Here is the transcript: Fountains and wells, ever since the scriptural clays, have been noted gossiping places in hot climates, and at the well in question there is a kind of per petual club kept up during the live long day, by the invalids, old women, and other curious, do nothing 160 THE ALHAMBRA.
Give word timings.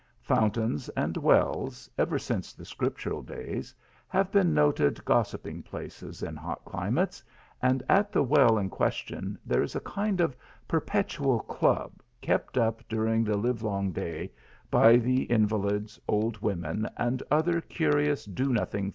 Fountains 0.23 0.89
and 0.97 1.15
wells, 1.15 1.87
ever 1.95 2.17
since 2.17 2.53
the 2.53 2.65
scriptural 2.65 3.21
clays, 3.21 3.75
have 4.07 4.31
been 4.31 4.51
noted 4.51 5.05
gossiping 5.05 5.61
places 5.61 6.23
in 6.23 6.35
hot 6.35 6.65
climates, 6.65 7.23
and 7.61 7.83
at 7.87 8.11
the 8.11 8.23
well 8.23 8.57
in 8.57 8.67
question 8.67 9.37
there 9.45 9.61
is 9.61 9.75
a 9.75 9.79
kind 9.81 10.19
of 10.19 10.35
per 10.67 10.81
petual 10.81 11.45
club 11.45 12.01
kept 12.19 12.57
up 12.57 12.81
during 12.89 13.23
the 13.23 13.37
live 13.37 13.61
long 13.61 13.91
day, 13.91 14.31
by 14.71 14.95
the 14.95 15.21
invalids, 15.25 15.99
old 16.07 16.41
women, 16.41 16.89
and 16.97 17.21
other 17.29 17.61
curious, 17.61 18.25
do 18.25 18.45
nothing 18.45 18.55
160 18.55 18.71
THE 18.71 18.77
ALHAMBRA. 18.79 18.89